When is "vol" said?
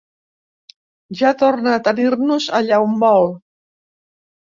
3.05-3.29